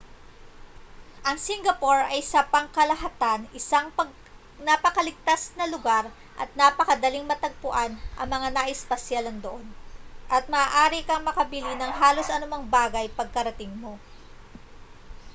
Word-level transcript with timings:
ang 1.27 1.37
singapore 1.47 2.01
ay 2.13 2.21
sa 2.31 2.41
pangkalahatan 2.53 3.41
isang 3.59 3.87
napakaligtas 4.67 5.41
na 5.57 5.65
lugar 5.73 6.03
at 6.41 6.49
napakadaling 6.61 7.21
matagpuan 7.31 7.91
ang 8.19 8.27
mga 8.35 8.49
nais 8.57 8.81
pasyalan 8.91 9.37
doon 9.45 9.61
at 10.35 10.43
maaari 10.53 11.01
kang 11.07 11.21
makabili 11.27 11.73
ng 11.77 11.91
halos 12.01 12.29
anumang 12.35 12.65
bagay 12.77 13.05
pagkarating 13.19 13.69
mo 13.83 13.93